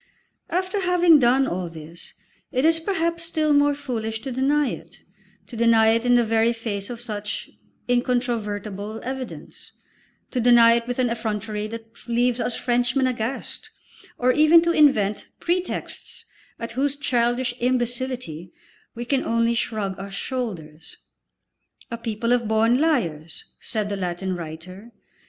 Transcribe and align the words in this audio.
After 0.49 0.79
having 0.81 1.19
done 1.19 1.45
all 1.45 1.69
this 1.69 2.15
it 2.51 2.65
is 2.65 2.79
perhaps 2.79 3.21
still 3.21 3.53
more 3.53 3.75
foolish 3.75 4.19
to 4.21 4.31
deny 4.31 4.69
it, 4.69 4.97
to 5.45 5.55
deny 5.55 5.89
it 5.89 6.07
in 6.07 6.15
the 6.15 6.23
very 6.23 6.53
face 6.53 6.89
of 6.89 6.99
such 6.99 7.51
incontrovertible 7.87 8.99
evidence, 9.03 9.73
to 10.31 10.39
deny 10.41 10.73
it 10.73 10.87
with 10.87 10.97
an 10.97 11.11
effrontery 11.11 11.67
that 11.67 12.07
leaves 12.07 12.41
us 12.41 12.55
Frenchmen 12.55 13.05
aghast, 13.05 13.69
or 14.17 14.31
even 14.31 14.63
to 14.63 14.71
invent 14.71 15.27
pretexts 15.39 16.25
at 16.57 16.71
whose 16.71 16.95
childish 16.95 17.53
imbecility 17.59 18.51
we 18.95 19.05
can 19.05 19.23
only 19.23 19.53
shrug 19.53 19.99
our 19.99 20.09
shoulders. 20.09 20.97
"A 21.91 21.97
people 21.99 22.33
of 22.33 22.47
born 22.47 22.79
liars," 22.79 23.45
said 23.59 23.87
the 23.87 23.97
Latin 23.97 24.35
writer. 24.35 24.93